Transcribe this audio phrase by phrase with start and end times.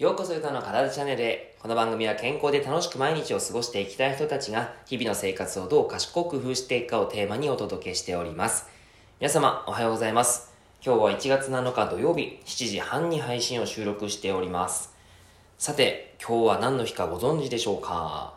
[0.00, 1.54] ようこそ歌の体チャンネルへ。
[1.60, 8.66] この番組は健康で楽しく毎日を過ごしていきたい人たちが日々の生活をどう賢く工夫していくかをテーマにお届けしております。
[9.20, 10.54] 皆様おはようございます。
[10.82, 14.94] 今日は1月7日土曜日7時半に配信を収録しております。
[15.58, 18.32] さて、今日は何の日かご存知でしょうか？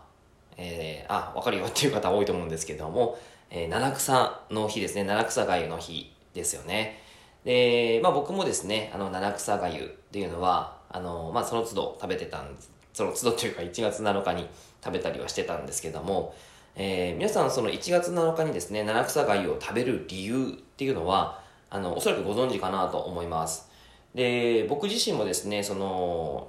[0.57, 3.18] えー、あ、わかるよ っていう方多いと思うんですけども、
[3.50, 5.05] えー、七草の日ですね。
[5.05, 7.02] 七草がゆの日ですよね。
[7.45, 12.71] で、まあ僕もですね、あの七草がゆっていうのは、あの、まあ、その都度食べてたんです。
[12.93, 14.47] その都度というか1月7日に
[14.83, 16.35] 食べたりはしてたんですけども、
[16.75, 23.69] えー、皆さんその1月7日にですね、七草貝を食べる理由っていうのは、あの、おそらくご存知かなと思います。
[24.16, 26.47] で、僕自身もですね、その、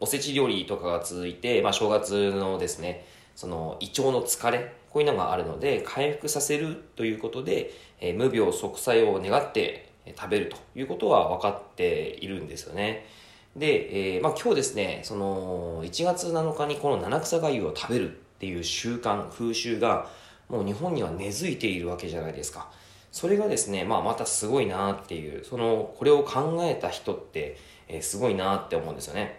[0.00, 13.06] おせち料理とかが続いて、まあ、正月のですね、その、胃腸の疲れ、こういうのがあるので、回復させるということで、えー、無病息災を願って食べるということは分かっているんですよね。
[13.56, 20.08] で、えー、まあ、今日ですね、その、1月7日にこの七草がゆを食べるっていう習慣、風習が、
[20.48, 22.70] もう日本には根付いているわけじゃないですか。
[23.10, 27.58] それがですね、まあ、またすごいなっていう、その、これを考えた人って、
[27.88, 29.38] えー、すごいなって思うんですよね。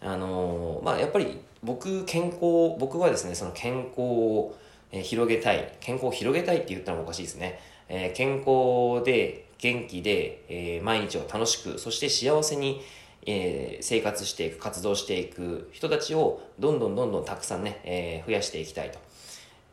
[0.00, 4.56] あのー、まあ、やっぱり僕、健康、僕はですね、その健康を
[4.92, 7.58] 広げたい、健康を広げたいって言ったらおかしいですね。
[7.88, 12.80] えー、健康で、元気で、え、毎日を楽しく、そして幸せに、
[13.26, 18.98] えー、生活していく、活動していく人たちをどんどんどんどんたくさんね、えー、増やしていきたいと。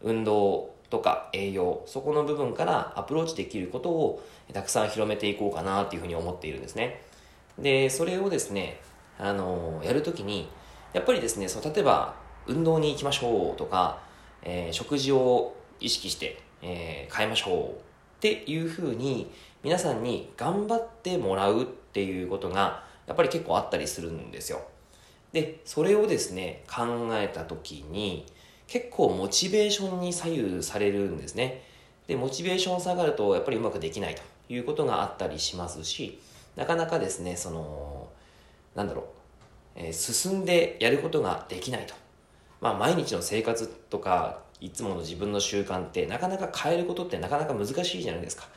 [0.02, 4.24] 運動とか栄養、そこの部分からアプローチできることを
[4.54, 7.02] たくさん広めていこうかなっていうふうに思っているんですね。
[7.58, 8.80] で、それをですね、
[9.20, 10.48] あのー、やるときに、
[10.94, 12.16] やっぱりですね、その例えば、
[12.48, 14.02] 運動に行きましょうとか、
[14.44, 17.74] えー、食事を意識して、えー、変えましょうっ
[18.22, 19.32] ていうふうに、
[19.64, 24.62] 皆さんに頑張ってもらうっていうことが、やっぱり結構あったりするんですよ。
[25.34, 28.26] で、それをですね、考えた時に、
[28.68, 31.64] 結構モチベーションに左右されるんですね。
[32.08, 36.20] で、モチベーション下がると、やっぱりうまくできないということがあったりしますし、
[36.56, 38.10] なかなかですね、その、
[38.76, 39.06] なんだろう、
[39.76, 41.94] えー、進んでやることができないと。
[42.60, 48.48] まあ、毎日の生活とか、いつもの自分の習慣って、なかなか変えることってなかなか難しいじゃないですか。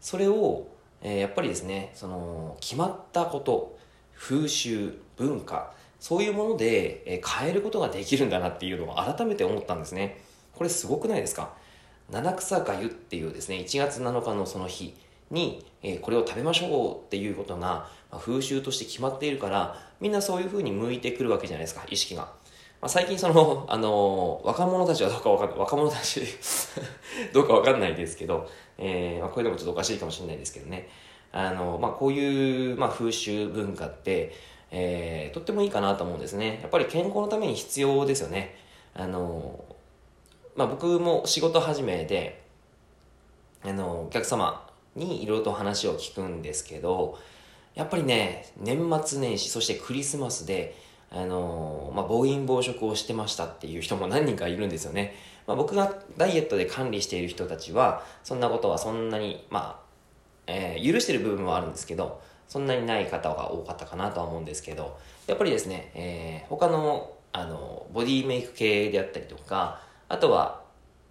[0.00, 0.66] それを、
[1.02, 3.76] えー、やっぱりですね、その、決まったこと、
[4.16, 10.20] 風習、文化、そういうもので、変えることができるんだなっていうのを改めて思ったんですね。
[10.52, 11.54] これすごくないですか？
[12.10, 14.94] 七草がゆっていうですね、1月7日のその日
[15.30, 22.22] に、えこれを食べましょうっていうことが、風習として決まっているから、みんなそういう風に向いてくるわけじゃないですか、意識が。
[22.22, 26.20] まあ、最近その、あの、若者たちはどうかわかんない、若者たち
[27.32, 30.90] どうかわかんないですけど、えー、まあ、これでもちょっとおかしいかもしれないですけどね。
[31.36, 34.32] あの、まあ、こういう、まあ、風習文化って、
[34.70, 36.60] えー、とってもいいかなと思うんですね。
[36.62, 38.54] やっぱり健康のために必要ですよね。
[38.94, 39.64] あの、
[40.54, 42.40] まあ、僕も仕事始めで、
[43.64, 44.64] あの、お客様
[44.94, 47.18] にいろいろと話を聞くんですけど、
[47.74, 50.76] やっぱりね、年末年始、そしてクリスマスで、
[51.10, 55.16] あの、まあ、暴飲暴食をしてましたっていう人も何人かいるんですよね。
[55.48, 59.83] まあ、僕がダイエットで管理している人たちは、そんなことはそんなに、まあ、
[60.46, 70.62] えー、許してる部分はあるんですけど、そんなにない方が多かったかなとは思うんですけど、やっぱりですね、えー、他の、あの、ボディメイク系であったりとか、あとは、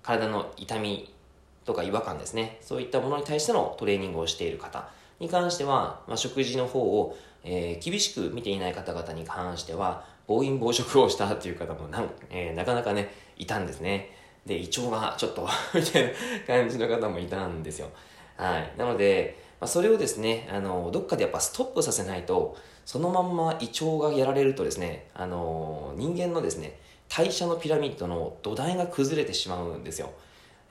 [0.02, 1.14] 体の痛み
[1.66, 2.58] とか違和感ですね。
[2.62, 4.90] そういったものに対してのトレーニングをしている方
[5.20, 14.16] に関しては、まあ、食事の方を、えー、厳しく見ていない方々に関しては、暴飲暴食をしたっていう方もな,、えー、なかなかね、いたんですね。
[14.46, 16.10] で、胃腸がちょっと みたいな
[16.48, 17.90] 感じの方もいたんですよ。
[18.38, 18.74] はい。
[18.78, 30.12] なので、まあ、それをですね、あの、どっかでやっぱストップさせないと、そのまんま胃腸がやられるとですね、あの、人間のですね、代謝のピラミッドの土台が崩れてしまうんですよ。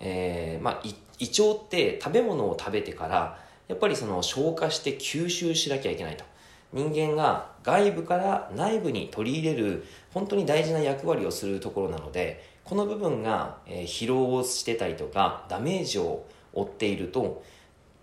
[0.00, 0.82] えー、まあ、
[1.18, 3.38] 胃腸って食べ物を食べてから、
[3.68, 6.24] やっぱりその消化して吸収しなきゃいけないと。
[6.72, 17.42] 人間が外部から内部に取り入れる本当に大事な役割をするところなので、この部分が、疲労をしてたりとかダメージを負っていると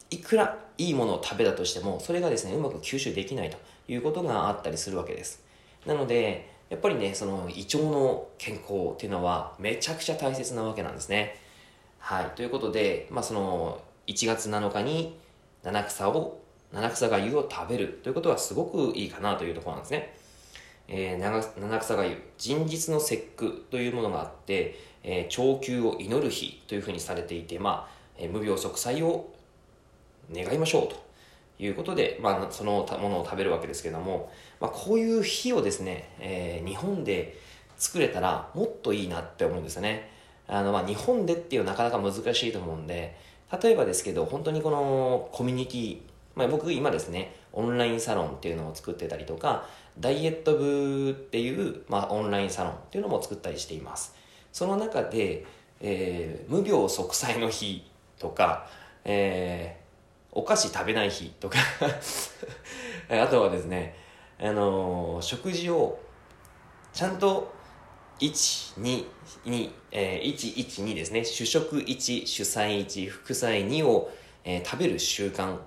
[0.09, 3.57] いくらいいものを食べたとしても、それがですね、うまく吸収できないと
[3.87, 5.43] いうことがあったりするわけです。
[5.85, 11.35] なので、やっぱりね、その胃腸の健康っていうのはめちゃくちゃ大切なわけなんですね。
[11.99, 12.25] はい。
[12.35, 15.17] ということで、まあその、1月7日に
[15.63, 16.41] 七草を、
[16.71, 20.15] 七草がゆを食べるということはすごくいいかなというところなんですね。
[20.87, 29.29] えー、七草がゆ、人日の節句というものがあって、えー、長久を祈る日というふうにされていて、まあ、えー、無病息災を
[30.33, 30.95] 願いましょうと
[31.59, 37.37] いうことで、まあ、そのものを食べるわけですけども、まあ、こういう日をですね、えー、日本で
[37.77, 40.09] 作れたらもっといいなって思うんですよね。
[40.47, 43.15] あの、まあ、日本でっていうのはなかなか難しいと思うんで、
[43.61, 45.97] 例えばですけど、本当にこのコミュニティ、
[46.35, 49.65] まあ、僕今ですね、オンラインサロンっていうのを作ってたりとか、
[49.99, 54.15] ダイエット部っていう、まあ、オンラインサロンっていうのも作ったりしています。
[54.51, 55.45] その中で、
[55.81, 58.67] えー、無病息災の日とか、
[59.05, 59.78] えー、
[60.31, 61.57] お菓子食べない日とか
[63.09, 63.95] あとはですね、
[64.39, 65.99] あのー、食事を
[66.93, 67.51] ちゃんと
[68.19, 69.05] 1、2、
[69.45, 71.23] 2、えー、1、1、2ですね。
[71.23, 74.11] 主食1、主菜1、副菜2を、
[74.43, 75.57] えー、食べる習慣、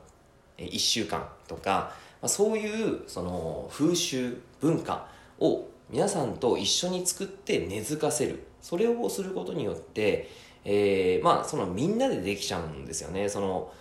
[0.59, 5.09] えー、1週間とか、まあ、そういうその風習、文化
[5.41, 8.45] を皆さんと一緒に作って根付かせる。
[8.61, 10.29] それをすることによって、
[10.65, 13.29] えー、まあそのみんなでできちゃうんですよね。
[13.29, 13.73] その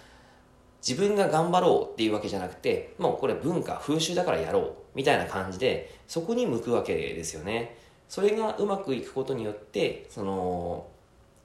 [0.88, 7.78] 自分が頑張ろうっていうわけじゃなくて、もうこれ文化、風習だからやろうみたいな感じで、そこに向くわけですよね。
[8.10, 10.88] それがうまくいくことによって、その、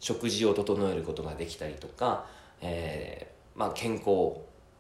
[0.00, 2.26] 食事を整えることができたりとか、
[2.60, 4.34] えー、まあ健康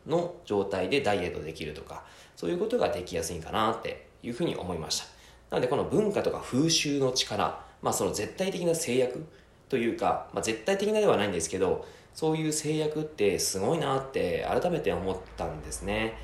[0.06, 2.04] の状態でダイエットできるとか、
[2.34, 5.06] そういうことができやすいかなっていうふうに思いました。
[5.50, 9.24] なのでこの文化とか風習の力、まあその絶対的な制約
[9.68, 16.14] というか、まあ絶対的なではないんですけど、そういう制約ってすごいなって改めて思ったんですね。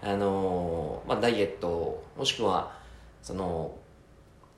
[0.00, 2.78] あのまあ、ダイエット、もしくは、
[3.20, 3.74] その、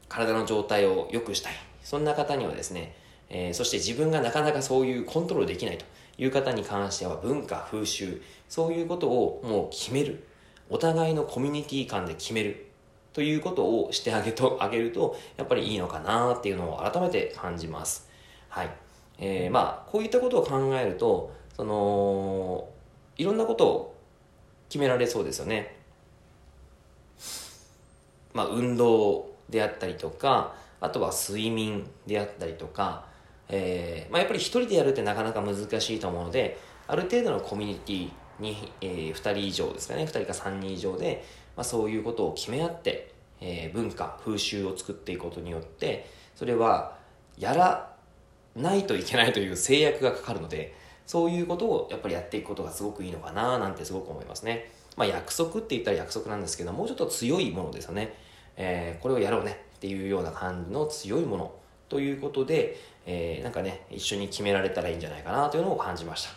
[0.07, 1.55] 体の状態を良くしたい。
[1.83, 2.95] そんな方にはですね、
[3.31, 5.87] えー、そして自分がなかなかそういうコントロールできないと
[6.19, 10.27] いう方に関しては文化、風習、そういうことをもう決める。
[10.69, 12.67] お互いのコミュニティ間で決める。
[13.15, 18.11] ということをしてあげと、あげると、やっぱりいいのかなっていうのを改めて感じます。
[18.51, 18.82] はい。
[19.25, 22.69] えー、まあ、こういったことを考えると、その、
[23.17, 23.97] いろんなことを
[24.69, 25.77] 決められそうですよね。
[28.35, 33.07] まあ、運動であったりとか、あとは睡眠であったりとか、
[33.49, 36.59] えー、まあ、やっぱり一人でやるってなかなか難しいと思うので、
[36.89, 38.11] ある程度のコミュニティ
[38.41, 41.25] に、えー、2人以上ですかね、2人か3人以上で、
[41.57, 47.01] まあ、そういうことを決め合って、えー、文化、風習を作っていくことによって、それは、
[47.39, 47.92] やら
[48.57, 50.75] ないといけないという制約がかかるので、
[51.07, 54.71] そういうことをやっぱりやっていくことがすごくいいのかななんてすごく思いますね。
[54.97, 58.15] まあ約束って言ったら約束なんですけど、もうちょっと強いものですよね。
[58.57, 61.53] えー、これをやろうねっていうような感じの強いもの
[61.89, 66.31] ということで、えー、なんかね、一緒に決められたらいいんじゃないかなというのを感じました。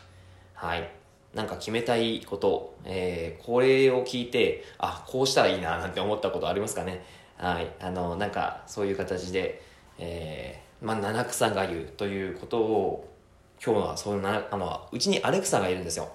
[0.54, 0.90] はい。
[1.34, 7.04] なんか決めたいこと、えー、これを聞いて、あ、こうしたらいいななんて思ったことありますかね。
[7.38, 7.68] はい。
[7.82, 9.62] あの、なんかそういう形で、
[10.00, 13.13] えー、まあ、七草がゆということを、
[13.63, 16.10] 今日はそういうな、あの、うちにアレクサがいるんですよ。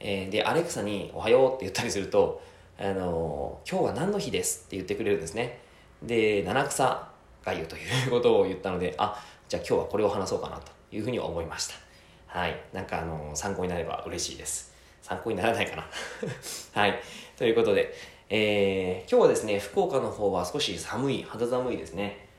[0.00, 2.42] えー、で、アレクサにおはようって言ったりすると、
[2.78, 5.60] あの、今日は何の日ですって言ってくれるんですね。
[6.02, 7.08] で、七草
[7.44, 11.74] がゆということを言ったので、あ、じゃあ今日はこれを話そうかなというふうに思いました。
[12.26, 12.60] はい。
[12.72, 14.72] なんかあの、参考になれば嬉しいです。
[15.02, 15.86] 参考にならないかな。
[16.80, 17.00] はい。
[17.36, 17.94] ということで、
[18.30, 22.31] えー、今日はですね、福岡の方は少し寒い、肌寒いですね。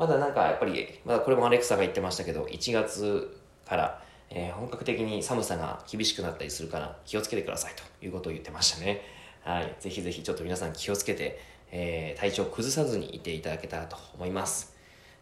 [0.00, 3.38] まだなんかやっぱり、まだこれもアレクサが言ってましたけど、1月
[3.68, 9.02] から、えー、本格的に寒さが厳しくなったりするから気をつけてくださいということを言ってましたね。
[9.44, 9.76] はい。
[9.78, 11.38] ぜひぜひちょっと皆さん気をつけて、
[11.70, 14.74] えー、体調を崩さずにいていただけたらと思います。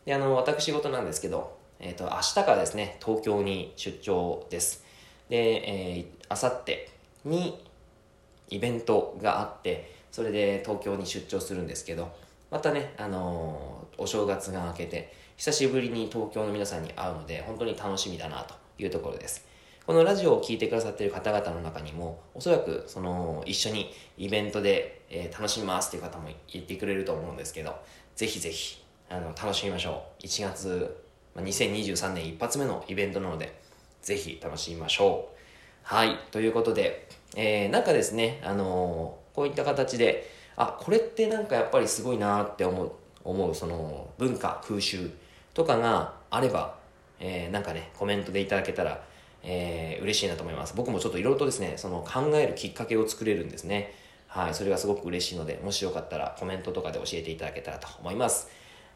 [0.04, 4.84] で、あの、私事なんですけど、えっ、ー、と、明日からですね、東京に出張です。
[5.28, 6.88] で、えー、あさって
[7.24, 7.60] に
[8.48, 12.12] イベントがあって、それで東京に出張するんですけど、
[12.52, 19.46] またね、あの、お正月が明けて、久しぶりに東京の皆さんに会うので、本当に楽しみだなというところです。
[19.86, 27.74] このラジオを聴いてくださっている方々の中にも、おそらく、その、一緒にイベントで、えー、楽しみますっていう方も言ってくれると思うんですけど、
[28.14, 30.26] ぜひぜひ、あの、楽しみましょう。
[30.26, 33.58] 1月、まあ、2023年一発目のイベントなので、
[34.02, 35.38] ぜひ楽しみましょう。
[35.82, 36.18] はい。
[36.30, 42.92] ということで、えー、なんかですね、あのー、こういった形で、あこれってなんかやっぱりすごいなって思う
[43.30, 45.10] 思うその文化風習
[45.54, 46.76] とかがあれば、
[47.20, 49.02] えー、なんかねコメントでいただけたら、
[49.42, 50.74] えー、嬉しいなと思います。
[50.76, 53.94] 僕もちょっといろいろとですねその考えるきっかけを作れるんですね。
[54.26, 58.48] はいそれがすごく嬉しいのでもしよかったらコメントとかで教えていただけたらと思います。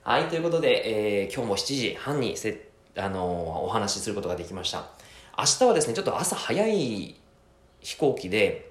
[0.02, 4.90] はいということで、えー、今日も7時半にせあのー、お話しすることができました。
[5.38, 7.16] 明日はですねちょっと朝早い
[7.80, 8.70] 飛行機で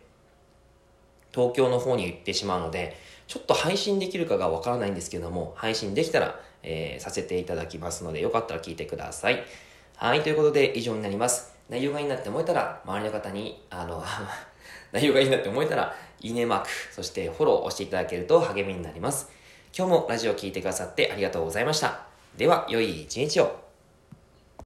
[1.34, 2.96] 東京の方に行ってしまうので、
[3.28, 9.44] ちょっと配信できるかがわからないんですけども、配信できたら、えー、させていただきますので、よかったら聞いてください。
[9.96, 11.54] はい、ということで以上になります。
[11.70, 14.04] 内容がいいなって思えたら、周りの方に、あの、
[14.92, 19.30] 内容がいいなって思えたら、いいねマーク、そしてフォローを押していただけると励みになります。
[19.76, 22.08] 今日もラジオ聴いてくださってありがとうございました。
[22.38, 23.71] では、良い一日を。